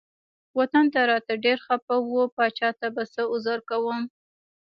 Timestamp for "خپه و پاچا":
1.65-2.69